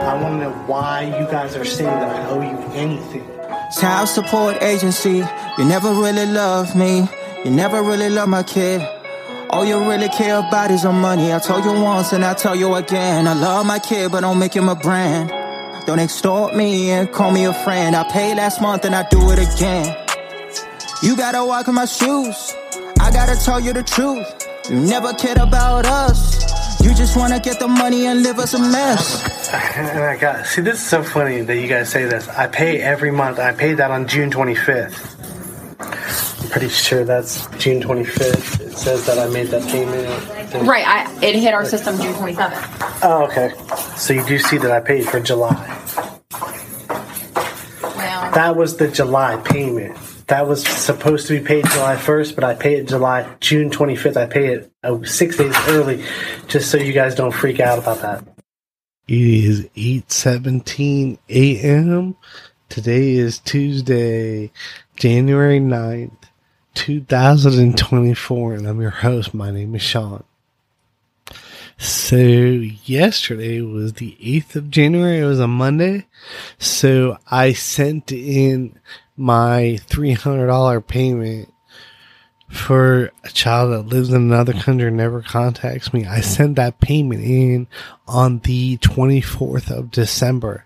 [0.00, 3.26] I want to know why you guys are saying that I owe you anything.
[3.80, 5.24] Child support agency,
[5.58, 7.08] you never really love me.
[7.44, 8.86] You never really love my kid.
[9.50, 11.32] All you really care about is your money.
[11.32, 13.26] I told you once and I tell you again.
[13.26, 15.30] I love my kid, but don't make him a brand.
[15.86, 17.94] Don't extort me and call me a friend.
[17.94, 19.96] I paid last month and I do it again.
[21.02, 22.54] You gotta walk in my shoes.
[22.98, 24.26] I gotta tell you the truth.
[24.68, 26.80] You never cared about us.
[26.82, 29.35] You just wanna get the money and live us a mess.
[29.76, 30.60] And I got see.
[30.62, 32.28] This is so funny that you guys say this.
[32.28, 33.38] I pay every month.
[33.38, 35.14] I paid that on June 25th.
[36.42, 38.60] I'm pretty sure that's June 25th.
[38.60, 40.66] It says that I made that payment.
[40.66, 40.86] Right.
[40.86, 43.00] I it hit our system June 27th.
[43.02, 43.52] Oh, okay.
[43.96, 45.54] So you do see that I paid for July.
[47.82, 49.96] Well, That was the July payment.
[50.28, 54.16] That was supposed to be paid July 1st, but I paid it July June 25th.
[54.16, 56.04] I paid it uh, six days early,
[56.48, 58.35] just so you guys don't freak out about that.
[59.08, 62.16] It is 8:17 a.m.
[62.68, 64.50] Today is Tuesday,
[64.96, 66.24] January 9th,
[66.74, 69.32] 2024, and I'm your host.
[69.32, 70.24] My name is Sean.
[71.78, 75.20] So, yesterday was the 8th of January.
[75.20, 76.08] It was a Monday.
[76.58, 78.76] So, I sent in
[79.16, 81.52] my $300 payment
[82.56, 84.62] for a child that lives in another mm.
[84.62, 86.04] country and never contacts me.
[86.06, 87.66] I sent that payment in
[88.06, 90.64] on the 24th of December.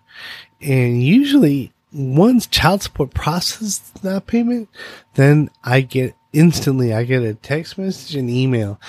[0.60, 4.68] And usually once child support processes that payment,
[5.14, 8.80] then I get instantly, I get a text message and email.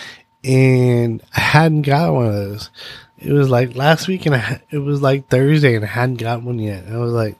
[0.44, 2.70] And I hadn't got one of those.
[3.18, 6.42] It was like last week and I, it was like Thursday and I hadn't got
[6.42, 6.88] one yet.
[6.88, 7.38] I was like,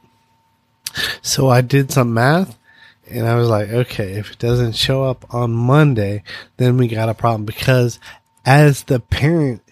[1.22, 2.56] so I did some math
[3.10, 6.22] and I was like, okay, if it doesn't show up on Monday,
[6.56, 7.98] then we got a problem because
[8.44, 9.62] as the parent,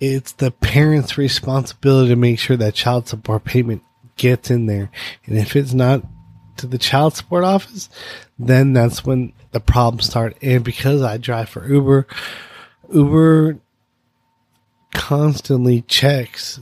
[0.00, 3.82] it's the parent's responsibility to make sure that child support payment
[4.16, 4.90] gets in there.
[5.26, 6.02] And if it's not
[6.56, 7.88] to the child support office,
[8.38, 10.36] then that's when the problems start.
[10.42, 12.06] And because I drive for Uber,
[12.92, 13.58] Uber
[14.92, 16.60] constantly checks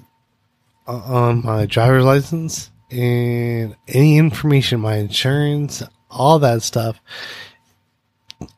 [0.87, 7.01] on my driver's license and any information, my insurance, all that stuff.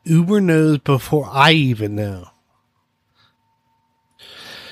[0.03, 2.27] Uber knows before I even know.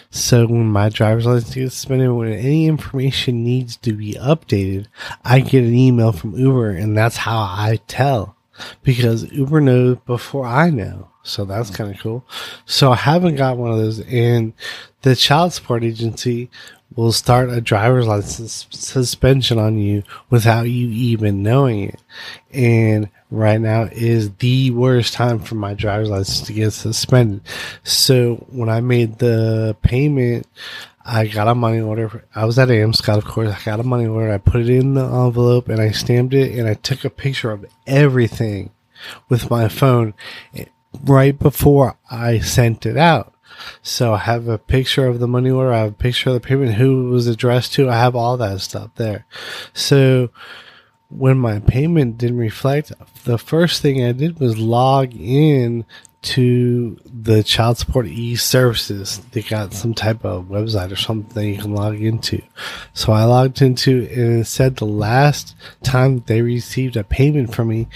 [0.09, 4.85] So when my driver's license gets suspended, when any information needs to be updated,
[5.25, 8.35] I get an email from Uber, and that's how I tell
[8.83, 11.09] because Uber knows before I know.
[11.23, 12.27] So that's kind of cool.
[12.65, 14.53] So I haven't got one of those, and
[15.01, 16.51] the child support agency
[16.95, 22.01] will start a driver's license suspension on you without you even knowing it.
[22.51, 27.41] And right now is the worst time for my driver's license to get suspended.
[27.83, 30.47] So when I made the payment,
[31.05, 32.23] I got a money order.
[32.33, 33.53] I was at Amscot, of course.
[33.53, 34.31] I got a money order.
[34.31, 37.51] I put it in the envelope and I stamped it and I took a picture
[37.51, 38.71] of everything
[39.27, 40.13] with my phone
[41.03, 43.32] right before I sent it out.
[43.81, 45.73] So I have a picture of the money order.
[45.73, 47.89] I have a picture of the payment, who was addressed to.
[47.89, 49.25] I have all that stuff there.
[49.73, 50.29] So
[51.09, 52.91] when my payment didn't reflect,
[53.25, 55.85] the first thing I did was log in
[56.23, 59.21] to the child support e services.
[59.31, 62.41] They got some type of website or something you can log into.
[62.93, 67.67] So I logged into and it said the last time they received a payment from
[67.67, 67.87] me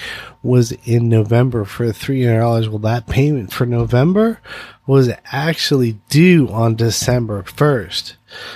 [0.44, 2.68] was in November for $300.
[2.68, 4.40] Well, that payment for November
[4.86, 8.16] was actually due on December 1st.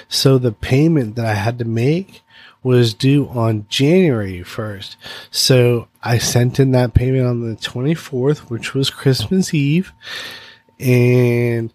[0.09, 2.21] So the payment that I had to make
[2.63, 4.95] was due on January 1st.
[5.31, 9.91] So I sent in that payment on the 24th, which was Christmas Eve,
[10.79, 11.73] and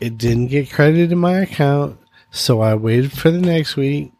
[0.00, 1.98] it didn't get credited in my account.
[2.30, 4.12] So I waited for the next week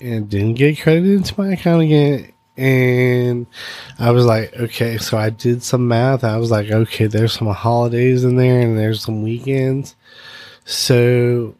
[0.00, 2.32] and didn't get credited into my account again.
[2.56, 3.46] And
[3.98, 6.24] I was like, okay, so I did some math.
[6.24, 9.94] I was like, okay, there's some holidays in there and there's some weekends.
[10.64, 11.54] So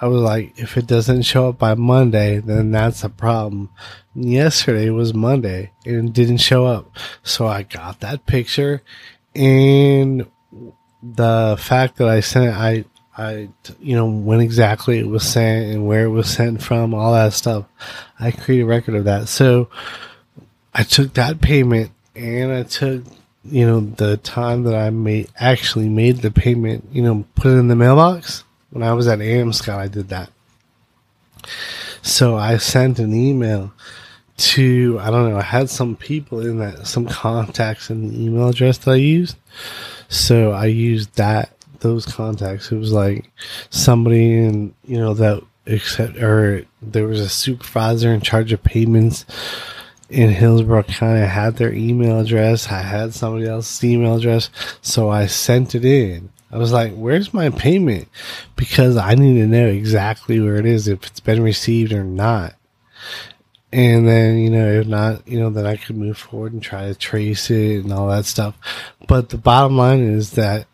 [0.00, 3.68] I was like, if it doesn't show up by Monday, then that's a problem.
[4.14, 6.96] Yesterday was Monday and it didn't show up.
[7.22, 8.82] So I got that picture
[9.34, 10.26] and
[11.02, 12.84] the fact that I sent it, I,
[13.16, 13.48] I,
[13.78, 17.34] you know, when exactly it was sent and where it was sent from, all that
[17.34, 17.66] stuff.
[18.18, 19.28] I created a record of that.
[19.28, 19.68] So
[20.72, 23.04] I took that payment and I took,
[23.44, 27.58] you know, the time that I made, actually made the payment, you know, put it
[27.58, 30.30] in the mailbox when I was at Amscot, I did that.
[32.02, 33.72] So I sent an email
[34.36, 38.48] to, I don't know, I had some people in that, some contacts in the email
[38.48, 39.36] address that I used.
[40.08, 42.70] So I used that those contacts.
[42.72, 43.30] It was like
[43.70, 49.24] somebody in you know that except or there was a supervisor in charge of payments
[50.08, 51.22] in Hillsborough County.
[51.22, 52.68] I had their email address.
[52.68, 54.50] I had somebody else's email address,
[54.82, 56.30] so I sent it in.
[56.52, 58.08] I was like, "Where's my payment?"
[58.56, 62.54] Because I need to know exactly where it is, if it's been received or not.
[63.72, 66.88] And then, you know, if not, you know, then I could move forward and try
[66.88, 68.56] to trace it and all that stuff.
[69.06, 70.66] But the bottom line is that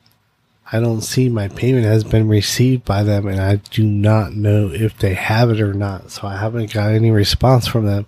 [0.73, 4.70] I don't see my payment has been received by them and I do not know
[4.73, 6.11] if they have it or not.
[6.11, 8.06] So I haven't got any response from them.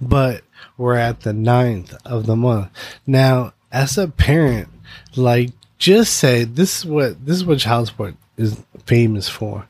[0.00, 0.42] But
[0.78, 2.70] we're at the ninth of the month.
[3.06, 4.68] Now, as a parent,
[5.14, 9.66] like just say this is what this is what child support is famous for.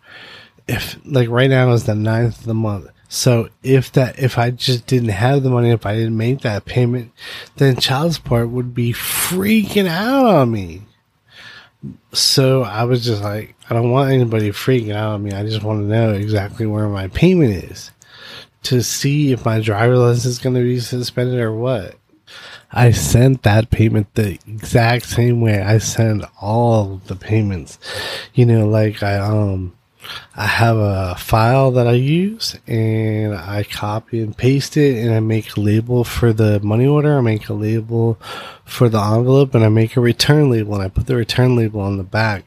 [0.68, 2.88] If like right now is the ninth of the month.
[3.08, 6.66] So if that if I just didn't have the money, if I didn't make that
[6.66, 7.12] payment,
[7.56, 10.82] then child support would be freaking out on me.
[12.12, 15.32] So I was just like, I don't want anybody freaking out on me.
[15.32, 17.90] I just want to know exactly where my payment is
[18.64, 21.96] to see if my driver license is going to be suspended or what.
[22.72, 27.78] I sent that payment the exact same way I send all the payments.
[28.34, 29.74] You know, like I um
[30.34, 35.20] I have a file that I use and I copy and paste it and I
[35.20, 37.18] make a label for the money order.
[37.18, 38.18] I make a label
[38.64, 41.80] for the envelope and I make a return label and I put the return label
[41.80, 42.46] on the back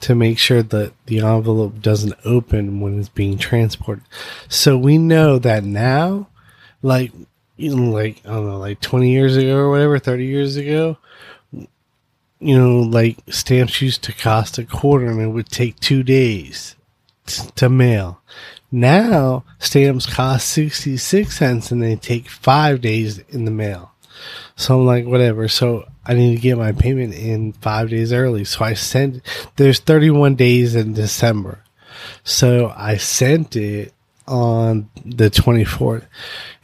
[0.00, 4.04] to make sure that the envelope doesn't open when it's being transported.
[4.48, 6.28] So we know that now,
[6.82, 7.12] like,
[7.58, 10.98] know, like, I don't know, like 20 years ago or whatever, 30 years ago,
[12.38, 16.76] you know, like stamps used to cost a quarter and it would take two days
[17.26, 18.20] t- to mail.
[18.70, 23.92] Now stamps cost 66 cents and they take five days in the mail.
[24.54, 25.48] So I'm like, whatever.
[25.48, 28.44] So I need to get my payment in five days early.
[28.44, 29.22] So I sent,
[29.56, 31.62] there's 31 days in December.
[32.24, 33.92] So I sent it
[34.26, 36.06] on the 24th.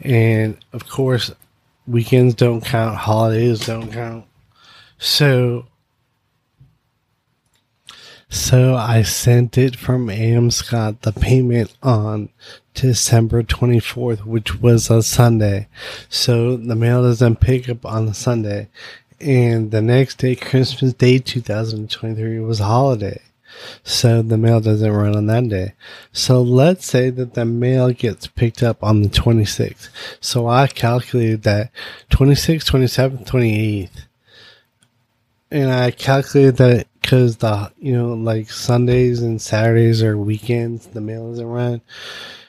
[0.01, 1.33] And of course,
[1.87, 4.27] weekends don't count, holidays don't count.
[4.99, 5.67] So,
[8.29, 12.31] so I sent it from Amscot the payment on
[12.75, 15.69] December 24th, which was a Sunday.
[16.09, 18.69] So the mail doesn't pick up on the Sunday.
[19.21, 23.21] And the next day, Christmas Day 2023 was a holiday.
[23.85, 25.75] So the mail doesn't run on that day.
[26.13, 29.89] So let's say that the mail gets picked up on the 26th.
[30.21, 31.71] So I calculated that
[32.11, 34.07] 26th, 27th, 28th.
[35.51, 41.01] And I calculated that because the, you know, like Sundays and Saturdays are weekends, the
[41.01, 41.83] mail doesn't run.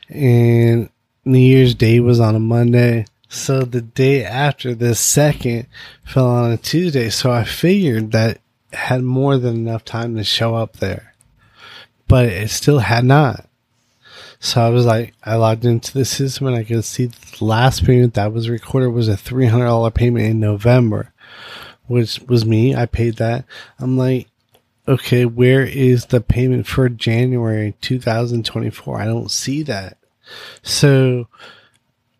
[0.09, 0.89] And
[1.25, 3.05] New Year's Day was on a Monday.
[3.27, 5.67] So the day after the second
[6.05, 7.09] fell on a Tuesday.
[7.09, 8.39] So I figured that
[8.74, 11.14] had more than enough time to show up there,
[12.08, 13.48] but it still had not.
[14.40, 17.86] So I was like, I logged into the system and I could see the last
[17.86, 21.14] payment that was recorded was a $300 payment in November,
[21.88, 22.75] which was me.
[22.75, 23.46] I paid that.
[23.80, 24.28] I'm like,
[24.86, 29.00] okay, where is the payment for January 2024?
[29.00, 29.98] I don't see that.
[30.62, 31.28] So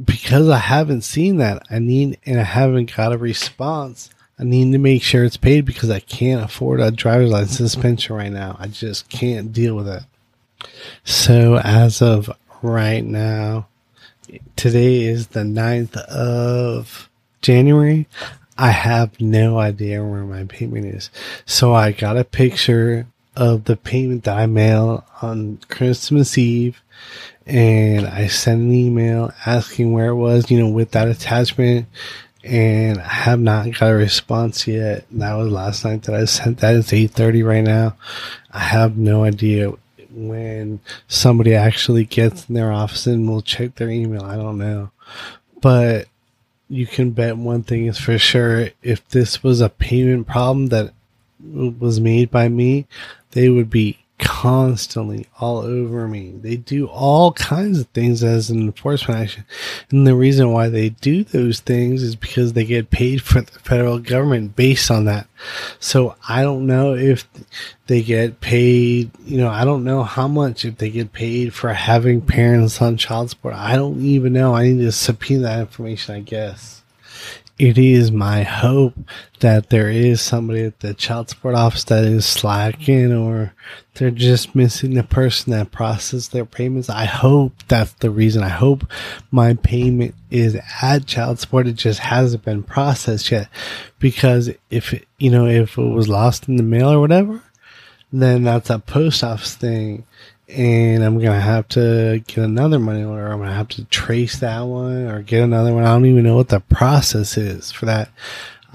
[0.04, 4.10] because I haven't seen that, I need, and I haven't got a response.
[4.44, 8.14] I need to make sure it's paid because I can't afford a driver's license suspension
[8.14, 8.58] right now.
[8.60, 10.04] I just can't deal with it.
[11.06, 12.30] So as of
[12.62, 13.68] right now,
[14.58, 17.10] today is the 9th of
[17.42, 18.06] January.
[18.58, 21.10] I have no idea where my payment is.
[21.46, 23.08] So I got a picture
[23.38, 26.82] of the payment that I mailed on Christmas Eve
[27.46, 31.88] and I sent an email asking where it was, you know, with that attachment
[32.44, 35.06] and I have not got a response yet.
[35.12, 36.76] That was last night that I sent that.
[36.76, 37.96] It's 8.30 right now.
[38.52, 39.72] I have no idea
[40.12, 44.24] when somebody actually gets in their office and will check their email.
[44.24, 44.92] I don't know.
[45.62, 46.08] But
[46.68, 48.70] you can bet one thing is for sure.
[48.82, 50.94] If this was a payment problem that
[51.42, 52.88] was made by me,
[53.32, 56.32] they would be constantly all over me.
[56.32, 59.46] They do all kinds of things as an enforcement action.
[59.90, 63.60] And the reason why they do those things is because they get paid for the
[63.60, 65.28] federal government based on that.
[65.80, 67.28] So I don't know if
[67.88, 71.74] they get paid, you know, I don't know how much if they get paid for
[71.74, 73.56] having parents on child support.
[73.56, 74.56] I don't even know.
[74.56, 76.84] I need to subpoena that information, I guess
[77.60, 78.96] it is my hope
[79.40, 83.54] that there is somebody at the child support office that is slacking or
[83.94, 86.90] they're just missing the person that processes their payments.
[86.90, 88.42] I hope that's the reason.
[88.42, 88.90] I hope
[89.30, 91.68] my payment is at child support.
[91.68, 93.50] It just hasn't been processed yet
[94.00, 97.44] because if, you know, if it was lost in the mail or whatever,
[98.12, 100.06] then that's a post office thing.
[100.54, 103.32] And I'm gonna have to get another money order.
[103.32, 105.84] I'm gonna have to trace that one or get another one.
[105.84, 108.10] I don't even know what the process is for that.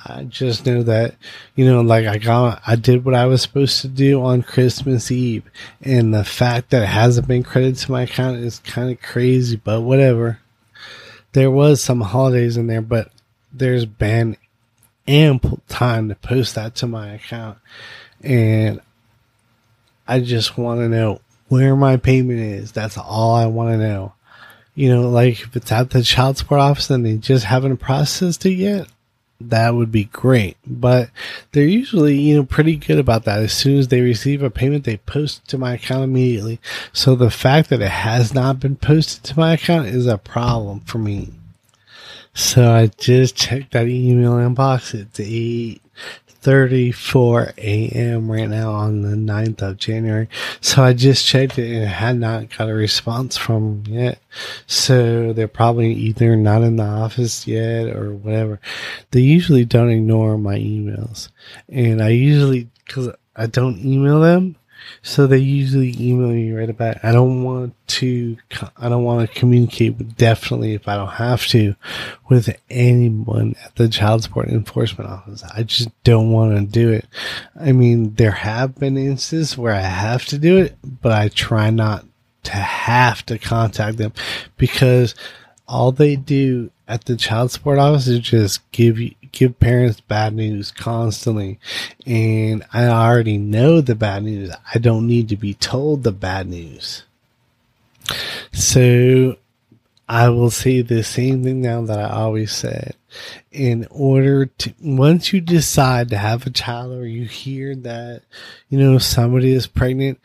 [0.04, 1.16] I just know that,
[1.54, 5.11] you know, like I got, I did what I was supposed to do on Christmas
[5.11, 5.44] Eve.
[5.82, 9.56] And the fact that it hasn't been credited to my account is kind of crazy,
[9.56, 10.40] but whatever.
[11.32, 13.11] There was some holidays in there, but
[13.52, 14.37] there's been
[15.06, 17.58] ample time to post that to my account.
[18.23, 18.80] And
[20.06, 22.72] I just want to know where my payment is.
[22.72, 24.12] That's all I want to know.
[24.74, 28.46] You know, like if it's at the child support office and they just haven't processed
[28.46, 28.86] it yet,
[29.40, 30.56] that would be great.
[30.66, 31.10] But
[31.52, 33.40] they're usually, you know, pretty good about that.
[33.40, 36.60] As soon as they receive a payment, they post to my account immediately.
[36.92, 40.80] So the fact that it has not been posted to my account is a problem
[40.80, 41.32] for me.
[42.34, 44.94] So I just checked that email inbox.
[44.94, 45.80] It's
[46.42, 48.30] 8.34 a.m.
[48.30, 50.28] right now on the 9th of January.
[50.61, 54.21] So I just checked it and had not got a response from yet.
[54.66, 58.61] So they're probably either not in the office yet or whatever.
[59.11, 61.28] They usually don't ignore my emails.
[61.68, 64.57] And I usually, cause I don't email them,
[65.02, 67.04] so they usually email me right about.
[67.04, 68.37] I don't want to.
[68.76, 71.75] I don't want to communicate definitely if I don't have to
[72.28, 75.42] with anyone at the child support enforcement office.
[75.54, 77.07] I just don't want to do it.
[77.59, 81.71] I mean, there have been instances where I have to do it, but I try
[81.71, 82.04] not
[82.45, 84.12] to have to contact them
[84.57, 85.14] because
[85.66, 88.99] all they do at the child support office is just give
[89.30, 91.59] give parents bad news constantly.
[92.07, 94.50] And i already know the bad news.
[94.75, 97.04] I don't need to be told the bad news.
[98.52, 99.37] So
[100.09, 102.95] i will say the same thing now that i always said.
[103.52, 108.23] In order to once you decide to have a child or you hear that
[108.71, 110.18] you know somebody is pregnant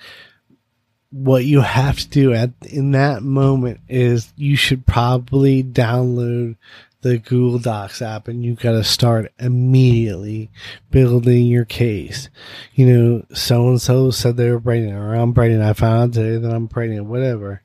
[1.13, 6.55] what you have to do at in that moment is you should probably download
[7.01, 10.49] the Google Docs app and you got to start immediately
[10.89, 12.29] building your case.
[12.73, 15.61] You know, so and so said they were pregnant, or I'm pregnant.
[15.61, 17.61] I found out today that I'm pregnant, whatever.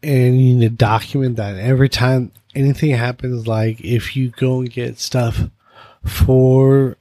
[0.00, 1.56] And you need to document that.
[1.56, 5.40] Every time anything happens, like if you go and get stuff
[6.04, 6.97] for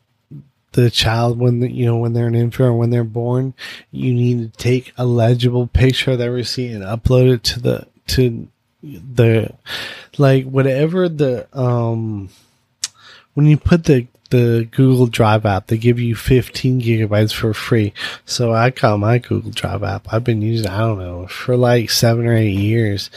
[0.74, 3.54] the child when the, you know when they're an infant or when they're born,
[3.92, 7.88] you need to take a legible picture of that receipt and upload it to the
[8.08, 8.48] to
[8.82, 9.54] the
[10.18, 12.30] like whatever the um
[13.34, 17.94] when you put the the Google Drive app, they give you 15 gigabytes for free.
[18.26, 20.12] So I got my Google Drive app.
[20.12, 23.10] I've been using, I don't know, for like seven or eight years.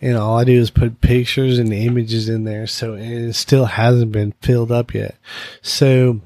[0.00, 2.66] And all I do is put pictures and images in there.
[2.66, 5.16] So it still hasn't been filled up yet.
[5.62, 6.20] So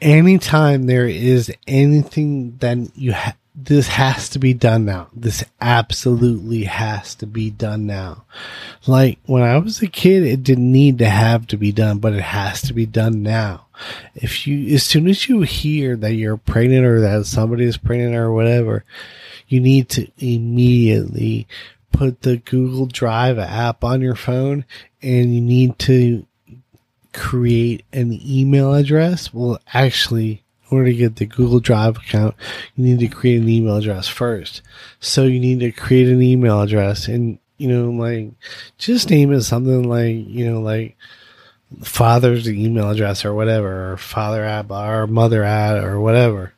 [0.00, 5.08] anytime there is anything that you ha- this has to be done now.
[5.12, 8.24] This absolutely has to be done now.
[8.86, 12.12] Like when I was a kid, it didn't need to have to be done, but
[12.12, 13.66] it has to be done now.
[14.14, 18.14] If you, as soon as you hear that you're pregnant or that somebody is pregnant
[18.14, 18.84] or whatever,
[19.48, 21.48] you need to immediately
[21.90, 24.64] put the Google Drive app on your phone
[25.02, 26.26] and you need to
[27.18, 29.34] create an email address.
[29.34, 32.34] Well, actually, in order to get the Google Drive account,
[32.76, 34.62] you need to create an email address first.
[35.00, 38.30] So you need to create an email address and, you know, like
[38.78, 40.96] just name it something like, you know, like
[41.82, 46.52] father's email address or whatever, or father at or mother at or whatever.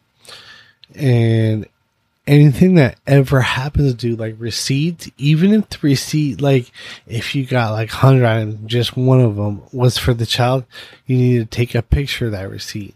[0.94, 1.66] And
[2.30, 6.70] anything that ever happens to like receipts, even if the receipt, like
[7.06, 10.64] if you got like 100 items, just one of them was for the child,
[11.06, 12.94] you need to take a picture of that receipt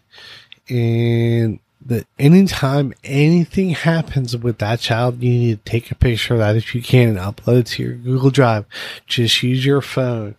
[0.68, 6.40] and that anytime anything happens with that child, you need to take a picture of
[6.40, 8.64] that if you can and upload it to your Google Drive.
[9.06, 10.36] Just use your phone.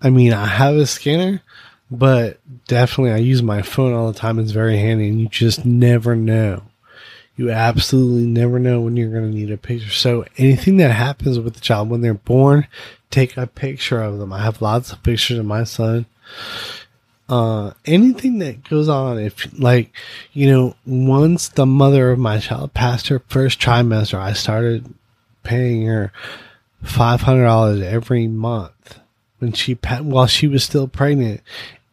[0.00, 1.42] I mean, I have a scanner,
[1.90, 4.38] but definitely I use my phone all the time.
[4.38, 6.62] It's very handy and you just never know.
[7.38, 9.90] You absolutely never know when you're going to need a picture.
[9.90, 12.66] So anything that happens with the child when they're born,
[13.10, 14.32] take a picture of them.
[14.32, 16.04] I have lots of pictures of my son
[17.28, 19.92] uh, anything that goes on, if like,
[20.32, 24.94] you know, once the mother of my child passed her first trimester, I started
[25.42, 26.12] paying her
[26.82, 28.98] five hundred dollars every month
[29.38, 31.42] when she while she was still pregnant,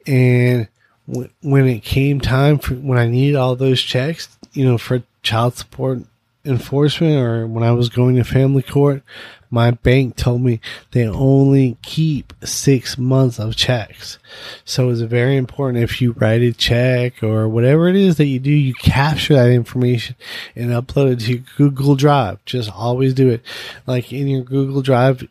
[0.08, 0.68] and
[1.06, 5.58] when it came time for when I needed all those checks, you know, for child
[5.58, 6.00] support
[6.46, 9.02] enforcement or when I was going to family court,
[9.50, 10.60] my bank told me
[10.92, 14.20] they only keep six months of checks.
[14.64, 18.40] So it's very important if you write a check or whatever it is that you
[18.40, 20.16] do, you capture that information
[20.56, 22.44] and upload it to your Google Drive.
[22.46, 23.42] Just always do it.
[23.88, 25.28] Like in your Google Drive,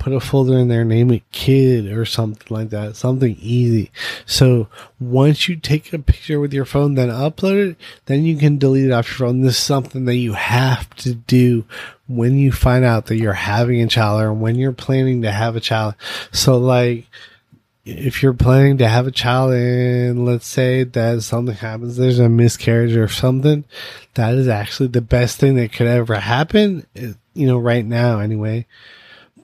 [0.00, 3.92] put a folder in there, name it kid or something like that, something easy.
[4.24, 4.66] So
[4.98, 7.76] once you take a picture with your phone, then upload it,
[8.06, 9.42] then you can delete it off your phone.
[9.42, 11.66] This is something that you have to do
[12.08, 15.54] when you find out that you're having a child or when you're planning to have
[15.54, 15.94] a child.
[16.32, 17.06] So like,
[17.84, 22.28] if you're planning to have a child and let's say that something happens, there's a
[22.28, 23.64] miscarriage or something,
[24.14, 28.20] that is actually the best thing that could ever happen, eh, you know, right now
[28.20, 28.66] anyway.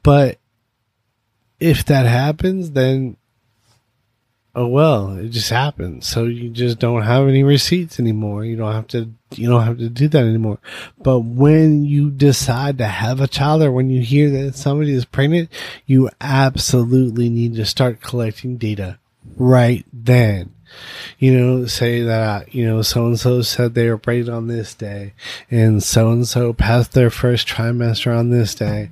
[0.03, 0.39] But
[1.61, 3.17] if that happens, then
[4.57, 6.07] oh well, it just happens.
[6.07, 8.45] So you just don't have any receipts anymore.
[8.45, 10.59] You don't have to you don't have to do that anymore.
[10.99, 15.05] But when you decide to have a child or when you hear that somebody is
[15.05, 15.51] pregnant,
[15.85, 18.99] you absolutely need to start collecting data
[19.37, 20.53] right then.
[21.19, 24.47] You know, say that, uh, you know, so and so said they were pregnant on
[24.49, 25.15] this day
[25.51, 28.91] and so and so passed their first trimester on this day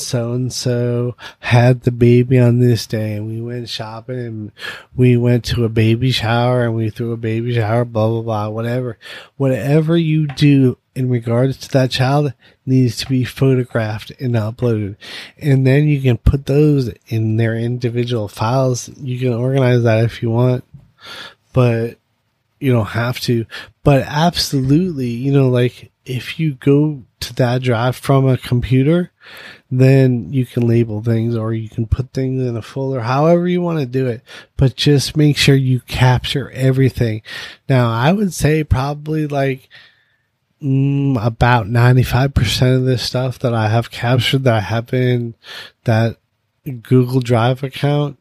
[0.00, 4.52] so and so had the baby on this day and we went shopping and
[4.94, 8.48] we went to a baby shower and we threw a baby shower, blah, blah, blah,
[8.48, 8.98] whatever.
[9.36, 12.32] Whatever you do in regards to that child
[12.66, 14.96] needs to be photographed and uploaded.
[15.38, 18.90] And then you can put those in their individual files.
[18.98, 20.64] You can organize that if you want,
[21.52, 21.98] but
[22.60, 23.46] you don't have to.
[23.82, 29.10] But absolutely, you know, like if you go to that drive from a computer,
[29.70, 33.60] then you can label things or you can put things in a folder, however you
[33.60, 34.22] want to do it.
[34.56, 37.22] But just make sure you capture everything.
[37.68, 39.68] Now, I would say probably like
[40.62, 45.34] mm, about 95% of this stuff that I have captured that I have in
[45.84, 46.18] that
[46.82, 48.18] Google Drive account,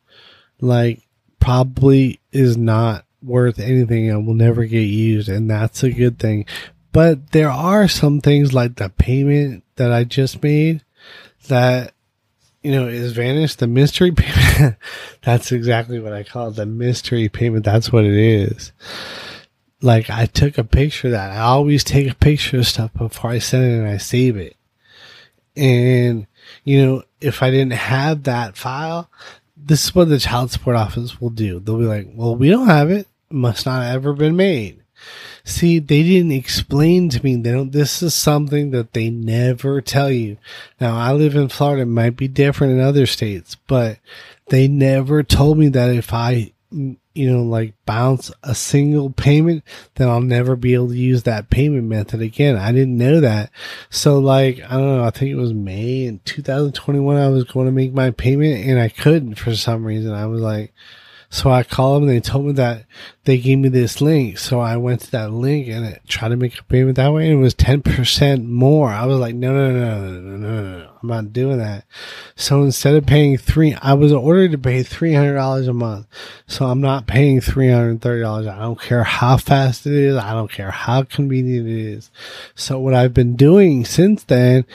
[0.59, 1.01] like
[1.39, 5.29] probably is not worth anything and will never get used.
[5.29, 6.45] And that's a good thing.
[6.91, 10.83] But there are some things like the payment that I just made
[11.47, 11.93] that
[12.61, 13.59] you know is vanished.
[13.59, 14.75] The mystery payment.
[15.21, 16.55] that's exactly what I call it.
[16.55, 17.65] The mystery payment.
[17.65, 18.71] That's what it is.
[19.81, 21.31] Like I took a picture of that.
[21.31, 24.55] I always take a picture of stuff before I send it and I save it.
[25.55, 26.27] And
[26.63, 29.09] you know, if I didn't have that file,
[29.55, 31.59] this is what the child support office will do.
[31.59, 33.07] They'll be like, "Well, we don't have it.
[33.29, 34.81] it must not have ever been made."
[35.43, 37.35] See, they didn't explain to me.
[37.35, 40.37] They don't, this is something that they never tell you.
[40.79, 41.83] Now, I live in Florida.
[41.83, 43.97] It might be different in other states, but
[44.49, 49.63] they never told me that if I, you know, like bounce a single payment,
[49.95, 52.55] then I'll never be able to use that payment method again.
[52.55, 53.49] I didn't know that.
[53.89, 57.65] So like, I don't know, I think it was May in 2021, I was going
[57.65, 60.13] to make my payment and I couldn't for some reason.
[60.13, 60.73] I was like,
[61.33, 62.83] so I called them and they told me that
[63.23, 64.37] they gave me this link.
[64.37, 67.31] So I went to that link and it tried to make a payment that way
[67.31, 68.89] and it was 10% more.
[68.89, 71.85] I was like, no, no, no, no, no, no, no, I'm not doing that.
[72.35, 76.07] So instead of paying three, I was ordered to pay $300 a month.
[76.47, 78.49] So I'm not paying $330.
[78.49, 80.17] I don't care how fast it is.
[80.17, 82.11] I don't care how convenient it is.
[82.55, 84.65] So what I've been doing since then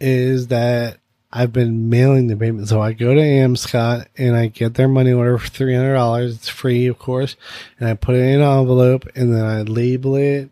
[0.00, 0.98] is that
[1.36, 2.68] I've been mailing the payment.
[2.68, 6.36] So I go to Amscot and I get their money order for three hundred dollars.
[6.36, 7.36] It's free, of course,
[7.80, 10.50] and I put it in an envelope and then I label it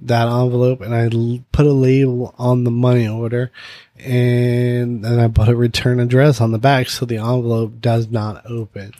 [0.00, 3.50] that envelope and I l- put a label on the money order
[3.98, 8.48] and then I put a return address on the back so the envelope does not
[8.48, 8.92] open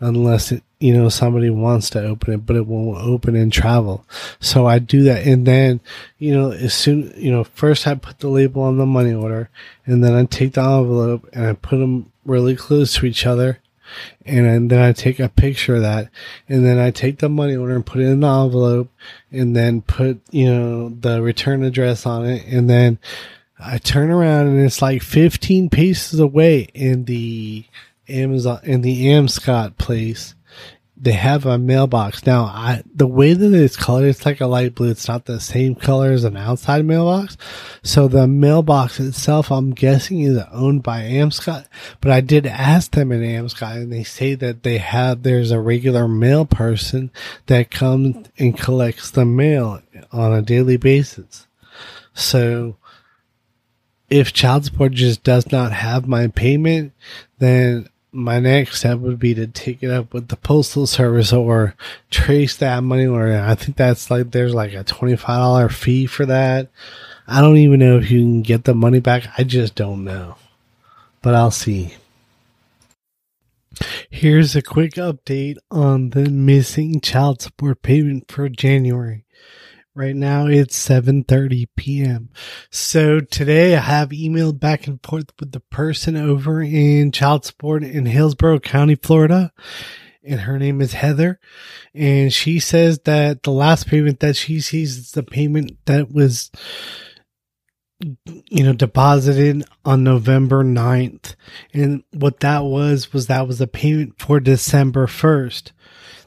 [0.00, 4.04] unless it, you know, somebody wants to open it, but it won't open in travel.
[4.38, 5.26] So I do that.
[5.26, 5.80] And then,
[6.18, 9.48] you know, as soon, you know, first I put the label on the money order
[9.86, 13.60] and then I take the envelope and I put them really close to each other.
[14.26, 16.10] And then I take a picture of that
[16.50, 18.92] and then I take the money order and put it in the envelope
[19.32, 22.44] and then put, you know, the return address on it.
[22.46, 22.98] And then
[23.58, 27.64] I turn around and it's like 15 paces away in the
[28.06, 30.34] Amazon in the Amscot place,
[30.96, 32.24] they have a mailbox.
[32.24, 34.90] Now, I the way that it's colored, it's like a light blue.
[34.90, 37.36] It's not the same color as an outside mailbox.
[37.82, 41.66] So the mailbox itself, I'm guessing, is owned by Amscot.
[42.00, 45.60] But I did ask them at Amscot, and they say that they have there's a
[45.60, 47.10] regular mail person
[47.46, 51.48] that comes and collects the mail on a daily basis.
[52.14, 52.76] So
[54.08, 56.92] if child support just does not have my payment,
[57.38, 61.74] then my next step would be to take it up with the postal service or
[62.10, 63.38] trace that money order.
[63.38, 66.70] I think that's like there's like a twenty five dollar fee for that.
[67.26, 69.24] I don't even know if you can get the money back.
[69.36, 70.36] I just don't know.
[71.22, 71.94] But I'll see.
[74.08, 79.24] Here's a quick update on the missing child support payment for January.
[79.96, 82.30] Right now it's 7:30 p.m.
[82.68, 87.84] So today I have emailed back and forth with the person over in child support
[87.84, 89.52] in Hillsborough County, Florida,
[90.24, 91.38] and her name is Heather,
[91.94, 96.50] and she says that the last payment that she sees is the payment that was
[98.50, 101.36] you know deposited on November 9th.
[101.72, 105.70] And what that was was that was a payment for December 1st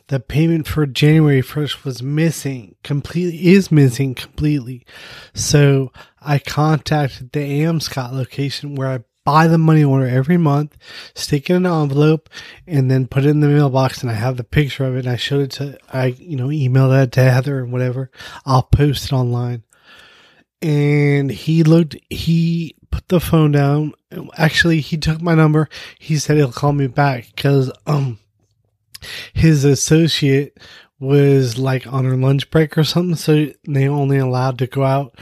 [0.08, 4.86] the payment for January 1st was missing completely, is missing completely.
[5.34, 5.92] So
[6.22, 10.78] I contacted the Amscot location where I buy the money order every month,
[11.14, 12.30] stick it in an envelope,
[12.66, 14.02] and then put it in the mailbox.
[14.02, 15.00] And I have the picture of it.
[15.00, 18.10] And I showed it to, I, you know, email that to Heather and whatever.
[18.46, 19.64] I'll post it online.
[20.62, 23.92] And he looked, he put the phone down.
[24.38, 25.68] Actually, he took my number.
[26.00, 28.20] He said he'll call me back because, um,
[29.34, 30.58] his associate
[31.00, 35.18] was like on her lunch break or something, so they only allowed to go out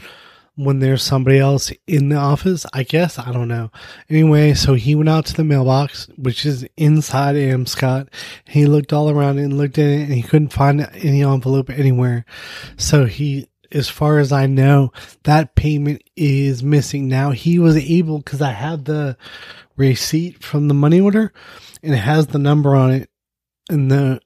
[0.56, 2.64] when there's somebody else in the office.
[2.72, 3.70] I guess I don't know.
[4.08, 8.08] Anyway, so he went out to the mailbox, which is inside Amscot.
[8.46, 12.24] He looked all around and looked in it, and he couldn't find any envelope anywhere.
[12.76, 14.92] So he as far as I know,
[15.24, 17.08] that payment is missing.
[17.08, 19.16] Now he was able because I have the
[19.76, 21.32] receipt from the money order
[21.82, 23.10] and it has the number on it
[23.68, 24.20] and the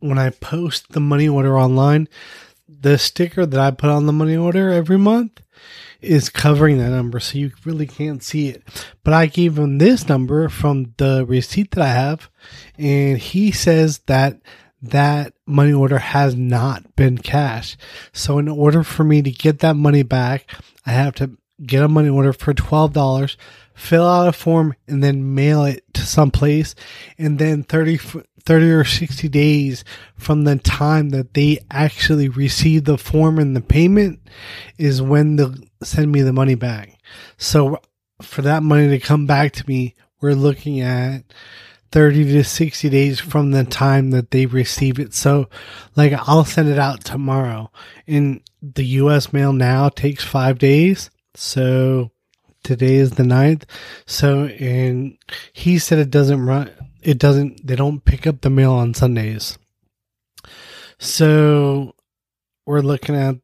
[0.00, 2.08] when I post the money order online,
[2.68, 5.42] the sticker that I put on the money order every month
[6.00, 8.62] is covering that number, so you really can't see it.
[9.04, 12.30] But I gave him this number from the receipt that I have,
[12.78, 14.40] and he says that
[14.82, 17.76] that money order has not been cashed.
[18.12, 20.50] So in order for me to get that money back,
[20.86, 23.36] I have to get a money order for $12
[23.80, 26.74] fill out a form and then mail it to some place
[27.18, 27.98] and then 30,
[28.44, 29.84] 30 or 60 days
[30.16, 34.20] from the time that they actually receive the form and the payment
[34.78, 36.98] is when they'll send me the money back.
[37.36, 37.80] So
[38.22, 41.24] for that money to come back to me, we're looking at
[41.92, 45.14] 30 to 60 days from the time that they receive it.
[45.14, 45.48] So
[45.96, 47.70] like I'll send it out tomorrow
[48.06, 51.10] and the US mail now takes five days.
[51.34, 52.10] So
[52.62, 53.64] today is the 9th.
[54.06, 55.16] So, and
[55.52, 56.70] he said it doesn't run,
[57.02, 59.58] it doesn't, they don't pick up the mail on Sundays.
[60.98, 61.94] So
[62.66, 63.36] we're looking at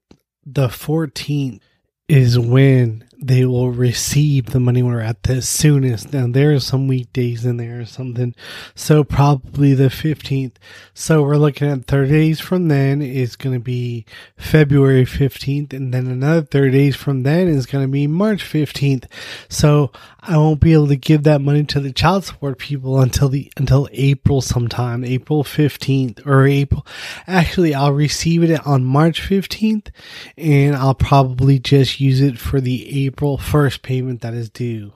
[0.44, 1.60] the 14th
[2.08, 6.12] is when they will receive the money order at the soonest.
[6.12, 8.34] Now there are some weekdays in there or something.
[8.76, 10.52] So probably the 15th.
[10.94, 15.72] So we're looking at 30 days from then is going to be February 15th.
[15.72, 19.06] And then another 30 days from then is going to be March 15th.
[19.48, 19.90] So
[20.22, 23.50] I won't be able to give that money to the child support people until the,
[23.56, 26.86] until April sometime, April 15th or April.
[27.26, 29.88] Actually, I'll receive it on March 15th
[30.36, 34.92] and I'll probably just use it for the April 1st payment that is due.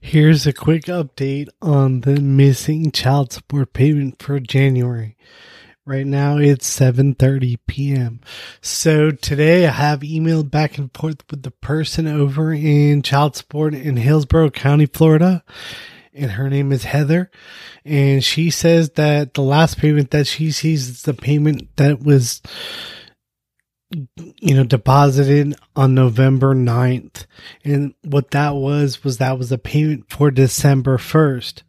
[0.00, 5.16] Here's a quick update on the missing child support payment for January.
[5.84, 8.20] Right now it's 7:30 p.m.
[8.60, 13.74] So today I have emailed back and forth with the person over in child support
[13.74, 15.42] in Hillsborough County, Florida,
[16.12, 17.30] and her name is Heather,
[17.84, 22.42] and she says that the last payment that she sees is the payment that was
[23.90, 27.26] you know, deposited on November 9th.
[27.64, 31.62] And what that was, was that was a payment for December 1st.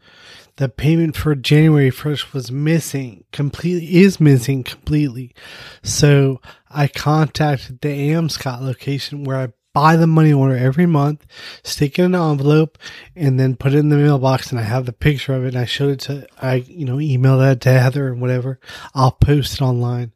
[0.58, 5.34] The payment for January 1st was missing completely, is missing completely.
[5.82, 11.26] So I contacted the Amscot location where I buy the money order every month,
[11.64, 12.78] stick it in an envelope,
[13.16, 14.52] and then put it in the mailbox.
[14.52, 15.50] And I have the picture of it.
[15.50, 18.60] And I showed it to, I, you know, email that to Heather and whatever.
[18.94, 20.12] I'll post it online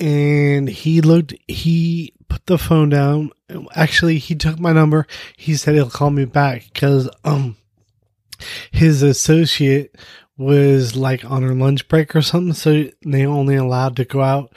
[0.00, 3.30] and he looked he put the phone down.
[3.74, 5.06] Actually he took my number.
[5.36, 7.56] He said he'll call me back because um
[8.70, 9.96] his associate
[10.36, 14.52] was like on her lunch break or something so they only allowed to go out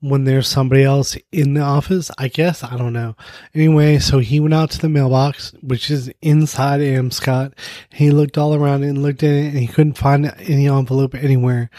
[0.00, 2.62] when there's somebody else in the office i guess.
[2.62, 3.16] I don't know.
[3.54, 7.54] Anyway so he went out to the mailbox which is inside amscot
[7.90, 11.70] he looked all around and looked in it and he couldn't find any envelope anywhere.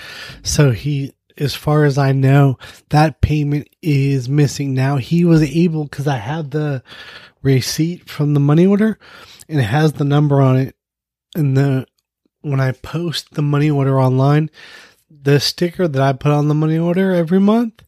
[0.41, 2.57] So he as far as I know,
[2.89, 4.73] that payment is missing.
[4.73, 6.83] Now he was able, because I have the
[7.41, 8.97] receipt from the money order
[9.47, 10.75] and it has the number on it.
[11.35, 11.85] And the,
[12.41, 14.49] when I post the money order online,
[15.09, 17.83] the sticker that I put on the money order every month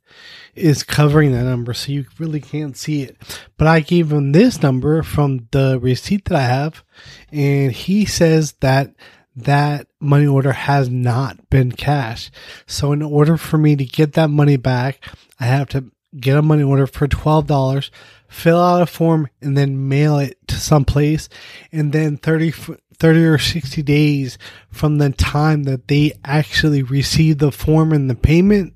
[0.56, 3.16] is covering that number, so you really can't see it.
[3.58, 6.84] But I gave him this number from the receipt that I have,
[7.32, 8.96] and he says that
[9.38, 12.32] that money order has not been cashed.
[12.66, 15.00] So in order for me to get that money back,
[15.40, 17.90] I have to get a money order for $12,
[18.28, 21.30] fill out a form and then mail it to some place.
[21.72, 22.52] And then 30,
[22.98, 24.40] 30 or 60 days
[24.72, 28.74] from the time that they actually receive the form and the payment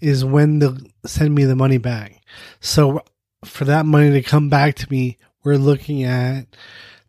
[0.00, 2.22] is when they'll send me the money back.
[2.60, 3.02] So
[3.44, 6.46] for that money to come back to me, we're looking at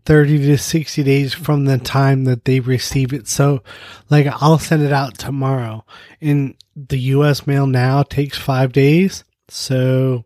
[0.08, 3.28] 30 to 60 days from the time that they receive it.
[3.28, 3.62] So,
[4.10, 5.84] like, I'll send it out tomorrow.
[6.22, 9.26] And the US mail now takes five days.
[9.50, 10.24] So,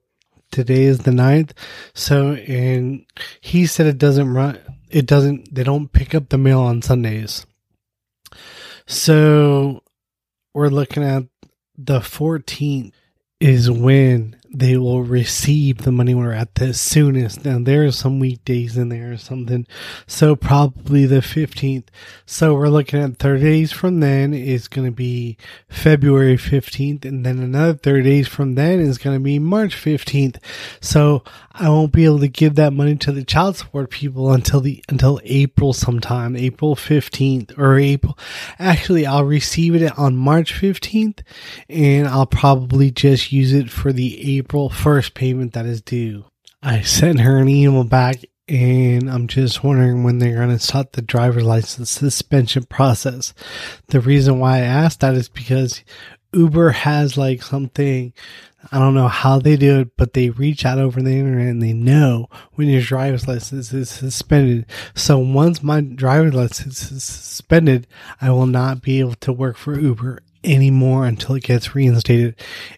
[0.51, 1.53] today is the 9th.
[1.95, 3.07] So, and
[3.39, 4.59] he said it doesn't run,
[4.91, 7.47] it doesn't, they don't pick up the mail on Sundays.
[8.85, 9.81] So,
[10.53, 11.23] we're looking at
[11.75, 12.91] the 14th
[13.39, 17.45] is when they will receive the money order at the soonest.
[17.45, 19.65] Now there are some weekdays in there or something.
[20.07, 21.85] So probably the 15th.
[22.25, 25.37] So we're looking at 30 days from then is going to be
[25.69, 27.05] February 15th.
[27.05, 30.37] And then another 30 days from then is going to be March 15th.
[30.81, 34.59] So I won't be able to give that money to the child support people until
[34.59, 38.17] the, until April sometime, April 15th or April.
[38.59, 41.19] Actually, I'll receive it on March 15th
[41.69, 46.25] and I'll probably just use it for the April 1st payment that is due.
[46.61, 50.93] I sent her an email back and I'm just wondering when they're going to start
[50.93, 53.33] the driver's license suspension process.
[53.87, 55.83] The reason why I asked that is because
[56.33, 58.13] Uber has like something,
[58.71, 61.61] I don't know how they do it, but they reach out over the internet and
[61.61, 64.65] they know when your driver's license is suspended.
[64.95, 67.87] So once my driver's license is suspended,
[68.19, 72.35] I will not be able to work for Uber anymore until it gets reinstated.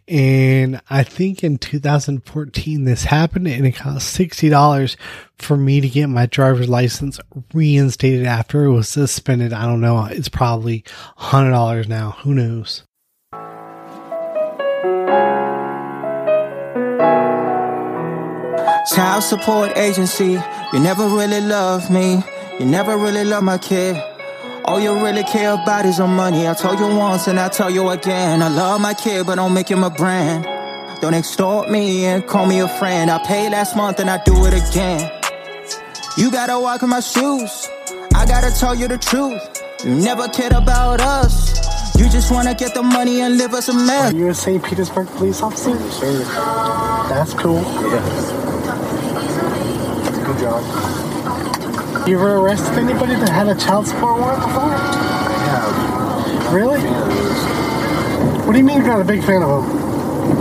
[0.08, 4.96] And I think in 2014 this happened and it cost $60
[5.38, 7.20] for me to get my driver's license
[7.54, 9.54] reinstated after it was suspended.
[9.54, 10.06] I don't know.
[10.06, 10.84] It's probably
[11.18, 12.12] $100 now.
[12.24, 12.84] Who knows?
[18.94, 20.38] Child support agency,
[20.74, 22.22] you never really love me.
[22.60, 23.96] You never really love my kid.
[24.66, 26.48] All you really care about is your money.
[26.48, 28.42] I told you once and I tell you again.
[28.42, 30.46] I love my kid, but don't make him a brand.
[31.02, 33.12] Don't extort me and call me a friend.
[33.12, 35.12] I paid last month and I do it again.
[36.18, 37.68] You gotta walk in my shoes.
[38.16, 39.42] I gotta tell you the truth.
[39.84, 41.52] You never cared about us.
[41.98, 44.14] You just wanna get the money and live us a mess.
[44.14, 44.64] Are you a St.
[44.64, 45.78] Petersburg police officer?
[45.92, 46.24] Sir,
[47.10, 47.62] That's cool.
[47.62, 48.02] yeah.
[50.26, 51.03] Good job.
[52.06, 54.68] You ever arrested anybody that had a child support warrant before?
[55.48, 56.82] Yeah, Really?
[58.46, 59.84] What do you mean you're not a big fan of them?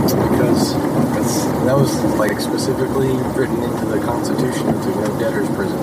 [0.03, 0.73] because
[1.13, 5.77] that's, that was like specifically written into the Constitution to no debtors prison.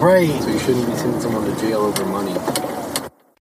[0.00, 0.30] Right.
[0.42, 2.32] So you shouldn't be sending someone to jail over money.